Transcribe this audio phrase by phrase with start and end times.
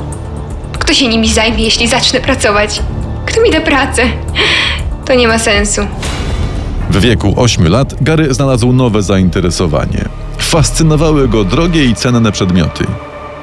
[0.80, 2.82] Kto się nimi zajmie, jeśli zacznę pracować?
[3.26, 4.04] Kto mi da pracę?
[5.06, 5.82] To nie ma sensu.
[6.90, 10.06] W wieku 8 lat Gary znalazł nowe zainteresowanie.
[10.38, 12.86] Fascynowały go drogie i cenne przedmioty.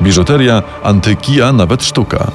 [0.03, 2.31] Biżuteria, antyki, a nawet sztuka.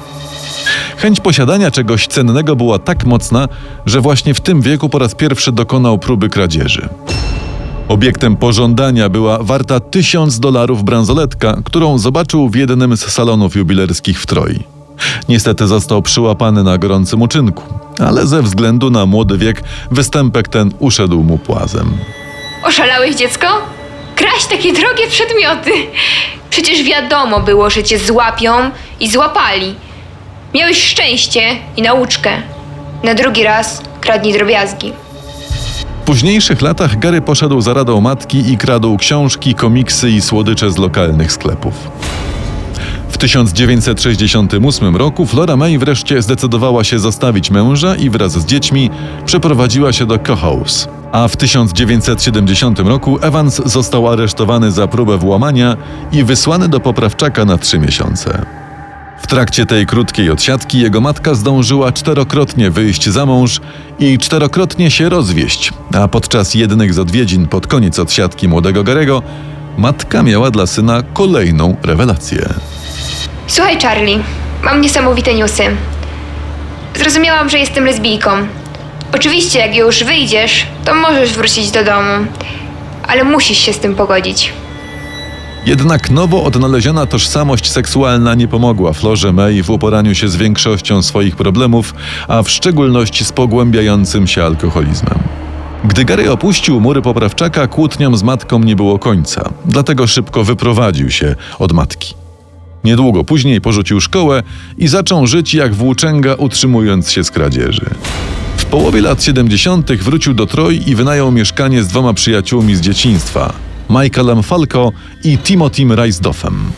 [0.96, 3.48] Chęć posiadania czegoś cennego była tak mocna,
[3.86, 6.88] że właśnie w tym wieku po raz pierwszy dokonał próby kradzieży.
[7.88, 14.26] Obiektem pożądania była warta tysiąc dolarów bransoletka, którą zobaczył w jednym z salonów jubilerskich w
[14.26, 14.64] Troi.
[15.28, 17.62] Niestety został przyłapany na gorącym uczynku,
[17.98, 21.98] ale ze względu na młody wiek występek ten uszedł mu płazem.
[22.62, 23.46] Oszalałeś dziecko?
[24.14, 25.70] Kraść takie drogie przedmioty!
[26.50, 28.52] Przecież wiadomo było, że cię złapią
[29.00, 29.74] i złapali.
[30.54, 31.40] Miałeś szczęście
[31.76, 32.30] i nauczkę.
[33.04, 34.92] Na drugi raz kradnij drobiazgi.
[36.06, 41.32] Późniejszych latach Gary poszedł za radą matki i kradł książki, komiksy i słodycze z lokalnych
[41.32, 41.74] sklepów.
[43.08, 48.90] W 1968 roku Flora May wreszcie zdecydowała się zostawić męża i wraz z dziećmi
[49.24, 50.88] przeprowadziła się do Cohouse.
[51.12, 55.76] A w 1970 roku Evans został aresztowany za próbę włamania
[56.12, 58.65] i wysłany do poprawczaka na trzy miesiące.
[59.26, 63.60] W trakcie tej krótkiej odsiadki jego matka zdążyła czterokrotnie wyjść za mąż
[63.98, 69.22] i czterokrotnie się rozwieść, a podczas jednych z odwiedzin pod koniec odsiadki młodego Garego
[69.78, 72.48] matka miała dla syna kolejną rewelację.
[73.46, 74.18] Słuchaj, Charlie,
[74.62, 75.62] mam niesamowite newsy.
[76.94, 78.30] Zrozumiałam, że jestem lesbijką.
[79.14, 82.26] Oczywiście, jak już wyjdziesz, to możesz wrócić do domu,
[83.08, 84.52] ale musisz się z tym pogodzić.
[85.66, 91.36] Jednak nowo odnaleziona tożsamość seksualna nie pomogła Florze May w uporaniu się z większością swoich
[91.36, 91.94] problemów,
[92.28, 95.18] a w szczególności z pogłębiającym się alkoholizmem.
[95.84, 101.34] Gdy Gary opuścił mury poprawczaka, kłótniom z matką nie było końca, dlatego szybko wyprowadził się
[101.58, 102.14] od matki.
[102.84, 104.42] Niedługo później porzucił szkołę
[104.78, 107.90] i zaczął żyć jak włóczęga, utrzymując się z kradzieży.
[108.56, 109.92] W połowie lat 70.
[109.92, 114.92] wrócił do Troy i wynajął mieszkanie z dwoma przyjaciółmi z dzieciństwa Michaelem Falco
[115.24, 116.72] i Timothym Reisdoffem.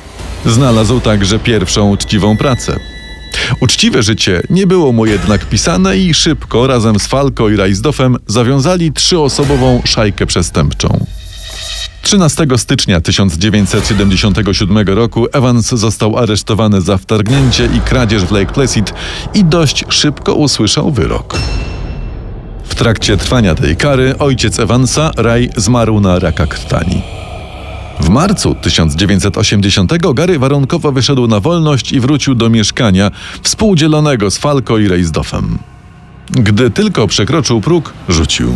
[0.46, 2.80] Znalazł także pierwszą uczciwą pracę.
[3.60, 8.92] Uczciwe życie nie było mu jednak pisane i szybko razem z Falco i Reisdoffem zawiązali
[8.92, 11.06] trzyosobową szajkę przestępczą.
[12.02, 18.94] 13 stycznia 1977 roku Evans został aresztowany za wtargnięcie i kradzież w Lake Placid
[19.34, 21.38] i dość szybko usłyszał wyrok.
[22.78, 27.02] Trakcie trwania tej kary ojciec Evansa, Ray, zmarł na raka krtani.
[28.00, 33.10] W marcu 1980 Gary warunkowo wyszedł na wolność i wrócił do mieszkania
[33.42, 35.58] współdzielonego z Falco i Reisdoffem.
[36.30, 38.54] Gdy tylko przekroczył próg, rzucił.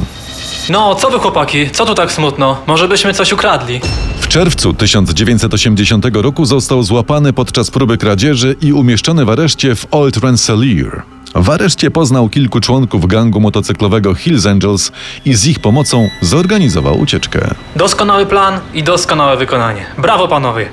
[0.68, 1.70] No, co wy chłopaki?
[1.70, 2.58] Co tu tak smutno?
[2.66, 3.80] Może byśmy coś ukradli?
[4.20, 10.16] W czerwcu 1980 roku został złapany podczas próby kradzieży i umieszczony w areszcie w Old
[10.16, 11.02] Rensselaer.
[11.34, 14.92] W areszcie poznał kilku członków gangu motocyklowego Hills Angels
[15.24, 17.54] i z ich pomocą zorganizował ucieczkę.
[17.76, 19.86] Doskonały plan i doskonałe wykonanie.
[19.98, 20.68] Brawo panowie.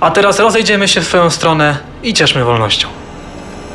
[0.00, 2.88] A teraz rozejdziemy się w swoją stronę i cieszmy wolnością.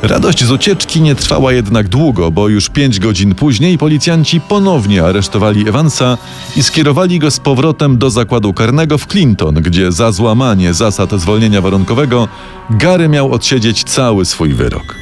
[0.02, 5.68] Radość z ucieczki nie trwała jednak długo, bo już pięć godzin później policjanci ponownie aresztowali
[5.68, 6.18] Evansa
[6.56, 11.60] i skierowali go z powrotem do zakładu karnego w Clinton, gdzie za złamanie zasad zwolnienia
[11.60, 12.28] warunkowego
[12.70, 14.94] Gary miał odsiedzieć cały swój wyrok.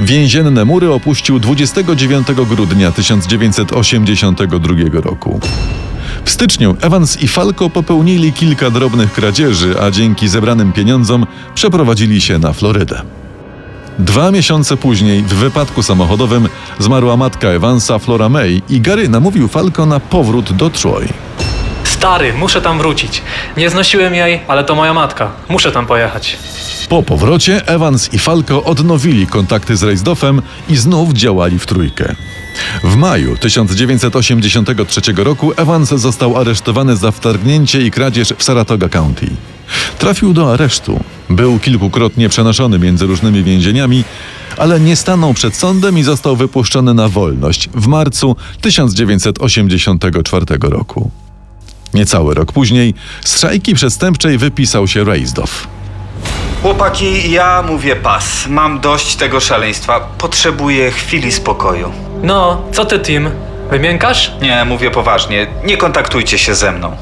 [0.00, 5.40] Więzienne mury opuścił 29 grudnia 1982 roku.
[6.24, 12.38] W styczniu Evans i Falco popełnili kilka drobnych kradzieży, a dzięki zebranym pieniądzom przeprowadzili się
[12.38, 13.19] na Florydę.
[14.00, 16.48] Dwa miesiące później w wypadku samochodowym
[16.78, 21.08] zmarła matka Evansa, Flora May i Gary namówił Falco na powrót do Troy.
[21.84, 23.22] Stary, muszę tam wrócić.
[23.56, 25.30] Nie znosiłem jej, ale to moja matka.
[25.48, 26.36] Muszę tam pojechać.
[26.88, 32.14] Po powrocie Evans i Falco odnowili kontakty z Reisdoffem i znów działali w trójkę.
[32.84, 39.26] W maju 1983 roku Evans został aresztowany za wtargnięcie i kradzież w Saratoga County.
[39.98, 41.00] Trafił do aresztu.
[41.30, 44.04] Był kilkukrotnie przenoszony między różnymi więzieniami,
[44.56, 51.10] ale nie stanął przed sądem i został wypuszczony na wolność w marcu 1984 roku.
[51.94, 52.94] Niecały rok później
[53.24, 55.66] z szajki przestępczej wypisał się Reisdoff.
[56.62, 58.46] Chłopaki, ja mówię pas.
[58.46, 60.00] Mam dość tego szaleństwa.
[60.18, 61.92] Potrzebuję chwili spokoju.
[62.22, 63.30] No, co ty, Tim?
[63.70, 64.32] Wymiękasz?
[64.42, 65.46] Nie, mówię poważnie.
[65.64, 66.96] Nie kontaktujcie się ze mną.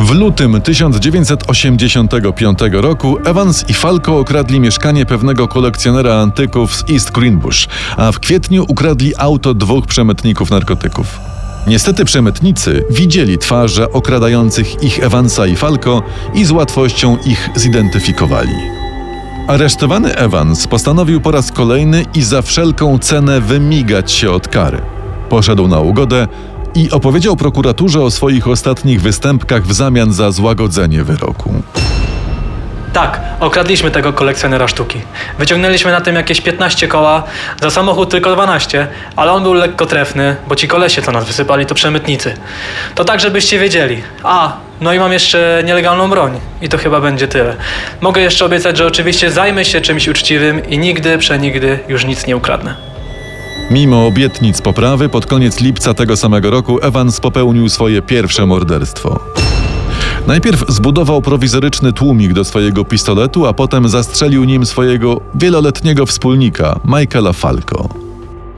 [0.00, 7.68] W lutym 1985 roku Evans i Falco okradli mieszkanie pewnego kolekcjonera antyków z East Greenbush,
[7.96, 11.18] a w kwietniu ukradli auto dwóch przemytników narkotyków.
[11.66, 16.02] Niestety przemytnicy widzieli twarze okradających ich Evansa i Falco
[16.34, 18.54] i z łatwością ich zidentyfikowali.
[19.48, 24.80] Aresztowany Evans postanowił po raz kolejny i za wszelką cenę wymigać się od kary.
[25.28, 26.28] Poszedł na ugodę
[26.76, 31.54] i opowiedział prokuraturze o swoich ostatnich występkach w zamian za złagodzenie wyroku.
[32.92, 35.00] Tak, okradliśmy tego kolekcjonera sztuki.
[35.38, 37.22] Wyciągnęliśmy na tym jakieś 15 koła,
[37.60, 38.86] za samochód tylko 12,
[39.16, 42.34] ale on był lekko trefny, bo ci kolesie, co nas wysypali, to przemytnicy.
[42.94, 44.02] To tak, żebyście wiedzieli.
[44.22, 46.40] A, no i mam jeszcze nielegalną broń.
[46.62, 47.56] I to chyba będzie tyle.
[48.00, 52.36] Mogę jeszcze obiecać, że oczywiście zajmę się czymś uczciwym i nigdy, przenigdy już nic nie
[52.36, 52.95] ukradnę.
[53.70, 59.20] Mimo obietnic poprawy, pod koniec lipca tego samego roku Evans popełnił swoje pierwsze morderstwo.
[60.26, 67.32] Najpierw zbudował prowizoryczny tłumik do swojego pistoletu, a potem zastrzelił nim swojego wieloletniego wspólnika, Michaela
[67.32, 67.88] Falco.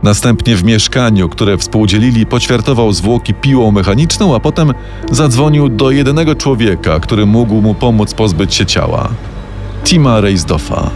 [0.03, 4.75] Następnie w mieszkaniu, które współdzielili, poćwiartował zwłoki piłą mechaniczną, a potem
[5.11, 9.09] zadzwonił do jedynego człowieka, który mógł mu pomóc pozbyć się ciała.
[9.85, 10.91] Tima Reisdoffa.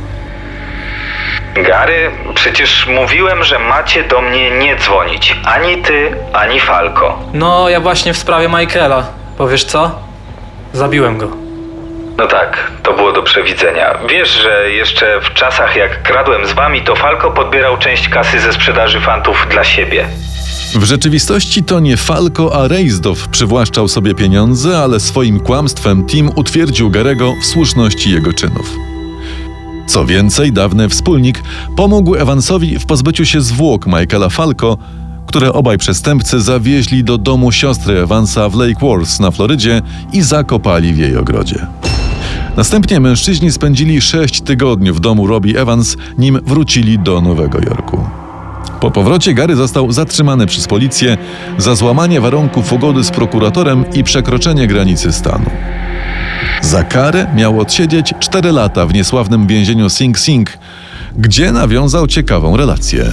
[1.55, 5.37] Gary, przecież mówiłem, że macie do mnie nie dzwonić.
[5.45, 7.19] Ani ty, ani Falco.
[7.33, 9.07] No, ja właśnie w sprawie Michaela.
[9.39, 9.91] Powiesz co?
[10.73, 11.29] Zabiłem go.
[12.17, 13.99] No tak, to było do przewidzenia.
[14.09, 18.53] Wiesz, że jeszcze w czasach jak kradłem z wami, to Falco podbierał część kasy ze
[18.53, 20.07] sprzedaży fantów dla siebie.
[20.75, 26.91] W rzeczywistości to nie Falco, a Reisdoff przywłaszczał sobie pieniądze, ale swoim kłamstwem Tim utwierdził
[26.91, 28.92] Garego w słuszności jego czynów.
[29.87, 31.43] Co więcej, dawny wspólnik
[31.77, 34.79] pomógł Evansowi w pozbyciu się zwłok Michaela Falco,
[35.27, 40.93] które obaj przestępcy zawieźli do domu siostry Evansa w Lake Worth na Florydzie i zakopali
[40.93, 41.67] w jej ogrodzie.
[42.57, 48.22] Następnie mężczyźni spędzili sześć tygodni w domu Robbie Evans, nim wrócili do Nowego Jorku.
[48.83, 51.17] Po powrocie Gary został zatrzymany przez policję
[51.59, 55.51] za złamanie warunków ugody z prokuratorem i przekroczenie granicy stanu.
[56.61, 60.59] Za karę miał odsiedzieć 4 lata w niesławnym więzieniu Sing Sing,
[61.17, 63.05] gdzie nawiązał ciekawą relację.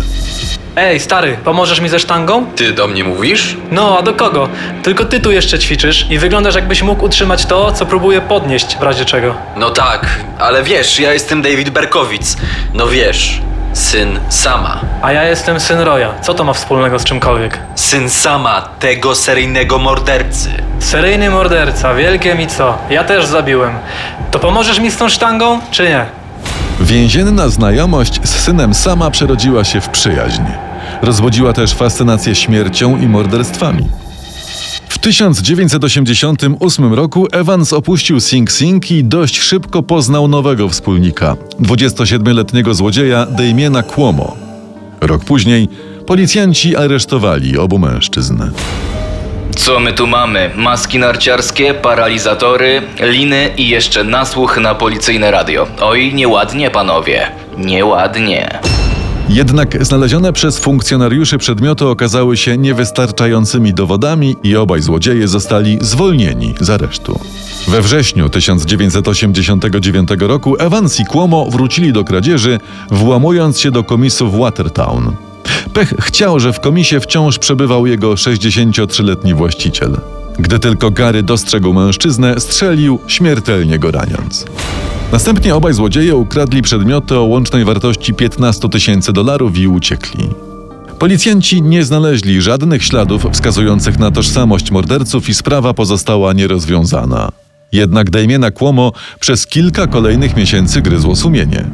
[0.76, 2.46] Ej, stary, pomożesz mi ze sztangą?
[2.56, 3.58] Ty do mnie mówisz?
[3.72, 4.50] No, a do kogo?
[4.84, 8.82] Tylko ty tu jeszcze ćwiczysz i wyglądasz jakbyś mógł utrzymać to, co próbuję podnieść w
[8.82, 9.36] razie czego.
[9.58, 12.38] No tak, ale wiesz, ja jestem David Berkowic.
[12.74, 13.42] No wiesz,
[13.74, 14.80] syn Sama.
[15.02, 16.14] A ja jestem syn Roya.
[16.22, 17.60] Co to ma wspólnego z czymkolwiek?
[17.76, 20.50] Syn Sama, tego seryjnego mordercy.
[20.80, 22.78] Seryjny morderca, wielkie mi co?
[22.90, 23.74] Ja też zabiłem.
[24.32, 26.06] To pomożesz mi z tą sztangą, czy nie?
[26.82, 30.44] Więzienna znajomość z synem sama przerodziła się w przyjaźń.
[31.02, 33.90] Rozwodziła też fascynację śmiercią i morderstwami.
[35.00, 43.26] W 1988 roku Evans opuścił Sing Sing i dość szybko poznał nowego wspólnika 27-letniego złodzieja
[43.26, 44.38] Damiena Cuomo.
[45.02, 45.70] Rok później
[46.08, 48.44] policjanci aresztowali obu mężczyzn.
[49.56, 50.52] Co my tu mamy?
[50.56, 55.68] Maski narciarskie, paralizatory, liny i jeszcze nasłuch na policyjne radio.
[55.82, 57.32] Oj, nieładnie, panowie.
[57.58, 58.60] Nieładnie.
[59.30, 66.70] Jednak znalezione przez funkcjonariuszy przedmioty okazały się niewystarczającymi dowodami i obaj złodzieje zostali zwolnieni z
[66.70, 67.20] aresztu.
[67.68, 72.60] We wrześniu 1989 roku Evans i Cuomo wrócili do kradzieży,
[72.92, 75.16] włamując się do komisu w Watertown.
[75.74, 79.98] Pech chciał, że w komisie wciąż przebywał jego 63-letni właściciel.
[80.40, 84.46] Gdy tylko Gary dostrzegł mężczyznę, strzelił, śmiertelnie go raniąc.
[85.12, 90.30] Następnie obaj złodzieje ukradli przedmioty o łącznej wartości 15 tysięcy dolarów i uciekli.
[91.00, 97.30] Policjanci nie znaleźli żadnych śladów wskazujących na tożsamość morderców i sprawa pozostała nierozwiązana.
[97.72, 101.66] Jednak Damiena Cuomo przez kilka kolejnych miesięcy gryzło sumienie.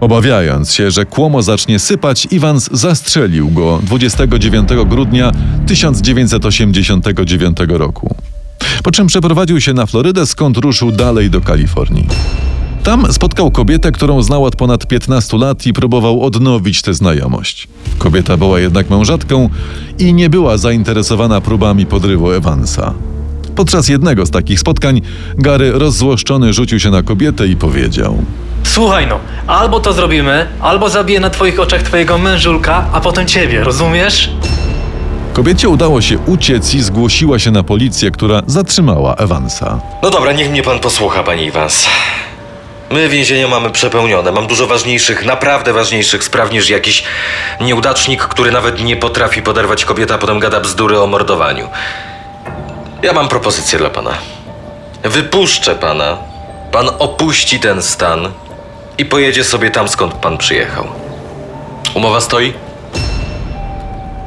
[0.00, 5.32] Obawiając się, że Cuomo zacznie sypać, Evans zastrzelił go 29 grudnia
[5.66, 8.14] 1989 roku.
[8.82, 12.06] Po czym przeprowadził się na Florydę, skąd ruszył dalej do Kalifornii.
[12.84, 17.68] Tam spotkał kobietę, którą znał od ponad 15 lat i próbował odnowić tę znajomość.
[17.98, 19.48] Kobieta była jednak mężatką
[19.98, 22.94] i nie była zainteresowana próbami podrywu Evansa.
[23.56, 25.00] Podczas jednego z takich spotkań
[25.38, 28.18] Gary rozzłoszczony rzucił się na kobietę i powiedział:
[28.62, 33.64] Słuchaj no, albo to zrobimy, albo zabiję na twoich oczach twojego mężulka, a potem ciebie,
[33.64, 34.30] rozumiesz?
[35.32, 39.80] Kobiecie udało się uciec i zgłosiła się na policję, która zatrzymała Evansa.
[40.02, 41.86] No dobra, niech mnie pan posłucha, panie Iwans.
[42.90, 44.32] My więzienie mamy przepełnione.
[44.32, 47.04] Mam dużo ważniejszych, naprawdę ważniejszych spraw niż jakiś
[47.60, 51.68] nieudacznik, który nawet nie potrafi poderwać kobieta, a potem gada bzdury o mordowaniu.
[53.02, 54.10] Ja mam propozycję dla pana.
[55.02, 56.18] Wypuszczę pana.
[56.72, 58.28] Pan opuści ten stan
[58.98, 60.86] i pojedzie sobie tam, skąd pan przyjechał.
[61.94, 62.52] Umowa stoi?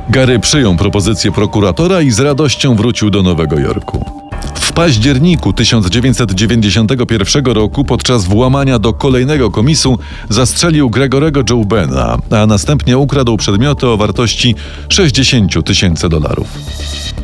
[0.10, 4.27] Gary przyjął propozycję prokuratora i z radością wrócił do Nowego Jorku.
[4.56, 10.00] W październiku 1991 roku podczas włamania do kolejnego komisu
[10.30, 14.56] zastrzelił Gregorego Joe Bena, a następnie ukradł przedmioty o wartości
[14.90, 16.48] 60 tysięcy dolarów.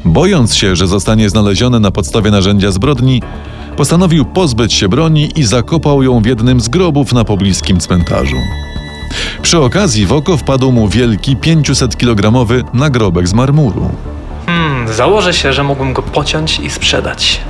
[0.06, 3.22] Bojąc się, że zostanie znaleziony na podstawie narzędzia zbrodni,
[3.78, 8.38] postanowił pozbyć się broni i zakopał ją w jednym z grobów na pobliskim cmentarzu.
[9.42, 13.90] Przy okazji w oko wpadł mu wielki 500-kilogramowy nagrobek z marmuru.
[14.46, 17.42] Hmm, założę się, że mógłbym go pociąć i sprzedać.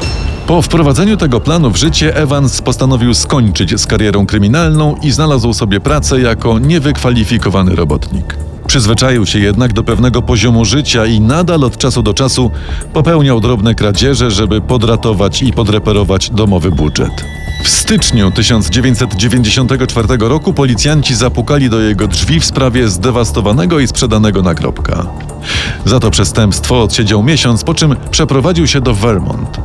[0.47, 5.79] Po wprowadzeniu tego planu w życie Evans postanowił skończyć z karierą kryminalną i znalazł sobie
[5.79, 8.38] pracę jako niewykwalifikowany robotnik.
[8.67, 12.51] Przyzwyczaił się jednak do pewnego poziomu życia i nadal od czasu do czasu
[12.93, 17.42] popełniał drobne kradzieże, żeby podratować i podreperować domowy budżet.
[17.63, 25.05] W styczniu 1994 roku policjanci zapukali do jego drzwi w sprawie zdewastowanego i sprzedanego nagrobka.
[25.86, 29.58] Za to przestępstwo odsiedział miesiąc, po czym przeprowadził się do Vermont.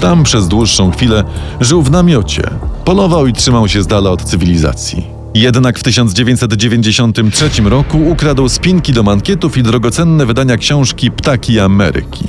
[0.00, 1.24] Tam przez dłuższą chwilę
[1.60, 2.50] żył w namiocie,
[2.84, 5.06] polował i trzymał się z dala od cywilizacji.
[5.34, 12.24] Jednak w 1993 roku ukradł spinki do mankietów i drogocenne wydania książki Ptaki Ameryki.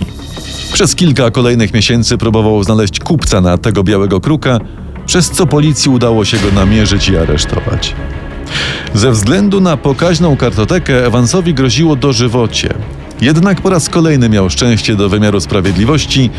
[0.74, 4.60] Przez kilka kolejnych miesięcy próbował znaleźć kupca na tego białego kruka,
[5.12, 7.96] przez co policji udało się go namierzyć i aresztować.
[8.94, 12.74] Ze względu na pokaźną kartotekę Evansowi groziło dożywocie.
[13.22, 16.30] Jednak po raz kolejny miał szczęście do wymiaru sprawiedliwości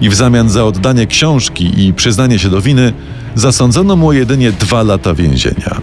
[0.00, 2.92] i w zamian za oddanie książki i przyznanie się do winy
[3.34, 5.80] zasądzono mu jedynie dwa lata więzienia.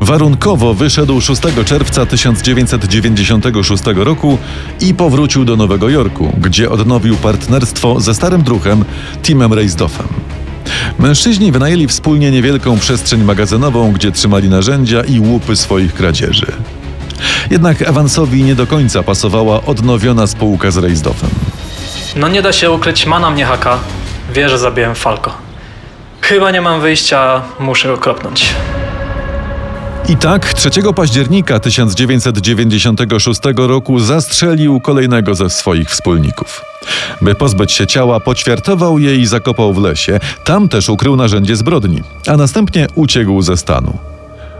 [0.00, 4.38] Warunkowo wyszedł 6 czerwca 1996 roku
[4.80, 8.84] i powrócił do Nowego Jorku, gdzie odnowił partnerstwo ze starym druhem
[9.22, 10.33] Timem Reisdoffem.
[10.98, 16.46] Mężczyźni wynajęli wspólnie niewielką przestrzeń magazynową, gdzie trzymali narzędzia i łupy swoich kradzieży.
[17.50, 21.30] Jednak Evansowi nie do końca pasowała odnowiona spółka z Reisdoffem.
[22.16, 23.78] No nie da się ukryć, ma na mnie haka.
[24.34, 25.30] Wie, że zabiłem Falco.
[26.20, 28.54] Chyba nie mam wyjścia, muszę go kropnąć.
[30.08, 36.64] I tak 3 października 1996 roku zastrzelił kolejnego ze swoich wspólników.
[37.22, 40.20] By pozbyć się ciała, poćwiartował je i zakopał w lesie.
[40.44, 43.98] Tam też ukrył narzędzie zbrodni, a następnie uciekł ze stanu.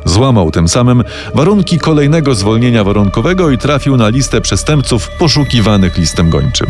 [0.04, 6.66] Złamał tym samym warunki kolejnego zwolnienia warunkowego i trafił na listę przestępców poszukiwanych listem gończym.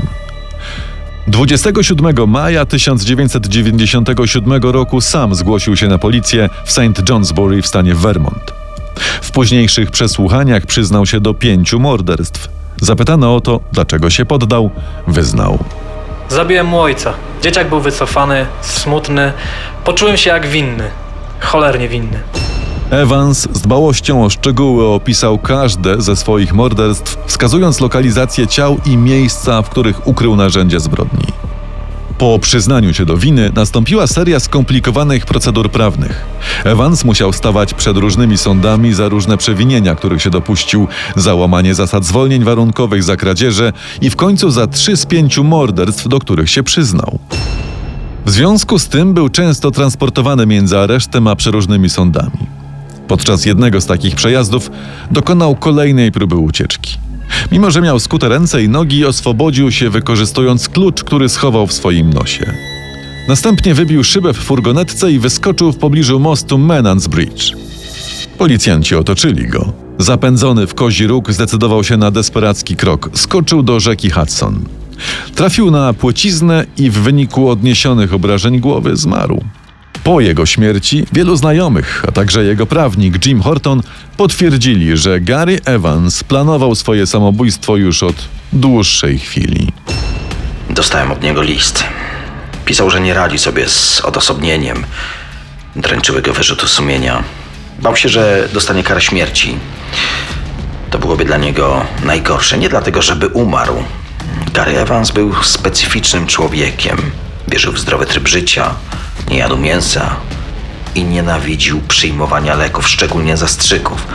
[1.26, 7.08] 27 maja 1997 roku sam zgłosił się na policję w St.
[7.08, 8.63] Johnsbury w stanie Vermont.
[9.22, 12.48] W późniejszych przesłuchaniach przyznał się do pięciu morderstw.
[12.80, 14.70] Zapytano o to, dlaczego się poddał,
[15.06, 15.58] wyznał.
[16.28, 17.12] Zabiłem mu ojca.
[17.42, 19.32] Dzieciak był wycofany, smutny.
[19.84, 20.90] Poczułem się jak winny.
[21.40, 22.20] Cholernie winny.
[22.90, 29.62] Evans z dbałością o szczegóły opisał każde ze swoich morderstw, wskazując lokalizację ciał i miejsca,
[29.62, 31.26] w których ukrył narzędzie zbrodni.
[32.18, 36.24] Po przyznaniu się do winy nastąpiła seria skomplikowanych procedur prawnych.
[36.64, 42.04] Evans musiał stawać przed różnymi sądami za różne przewinienia, których się dopuścił, za łamanie zasad
[42.04, 46.62] zwolnień warunkowych, za kradzieże i w końcu za trzy z pięciu morderstw, do których się
[46.62, 47.18] przyznał.
[48.26, 52.46] W związku z tym był często transportowany między aresztem a przeróżnymi sądami.
[53.08, 54.70] Podczas jednego z takich przejazdów
[55.10, 57.03] dokonał kolejnej próby ucieczki.
[57.52, 62.12] Mimo, że miał skute ręce i nogi, oswobodził się wykorzystując klucz, który schował w swoim
[62.12, 62.54] nosie.
[63.28, 67.52] Następnie wybił szybę w furgonetce i wyskoczył w pobliżu mostu Menans Bridge.
[68.38, 69.72] Policjanci otoczyli go.
[69.98, 73.10] Zapędzony w kozi róg zdecydował się na desperacki krok.
[73.14, 74.64] Skoczył do rzeki Hudson.
[75.34, 79.44] Trafił na płciznę i w wyniku odniesionych obrażeń głowy zmarł.
[80.04, 83.82] Po jego śmierci wielu znajomych, a także jego prawnik Jim Horton
[84.16, 88.16] potwierdzili, że Gary Evans planował swoje samobójstwo już od
[88.52, 89.72] dłuższej chwili.
[90.70, 91.84] Dostałem od niego list.
[92.64, 94.84] Pisał, że nie radzi sobie z odosobnieniem.
[95.76, 97.24] Dręczyły go wyrzuty sumienia.
[97.82, 99.56] Bał się, że dostanie karę śmierci.
[100.90, 102.58] To byłoby dla niego najgorsze.
[102.58, 103.84] Nie dlatego, żeby umarł.
[104.54, 106.96] Gary Evans był specyficznym człowiekiem.
[107.48, 108.74] Wierzył w zdrowy tryb życia,
[109.28, 110.16] nie jadł mięsa
[110.94, 114.06] i nienawidził przyjmowania leków, szczególnie zastrzyków.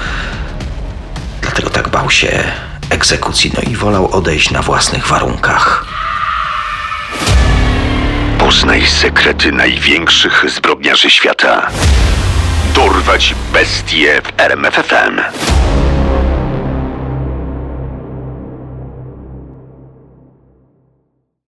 [1.42, 2.44] Dlatego tak bał się
[2.90, 5.86] egzekucji, no i wolał odejść na własnych warunkach.
[8.40, 11.70] Poznaj sekrety największych zbrodniarzy świata.
[12.76, 15.22] Dorwać bestie w RMFFM.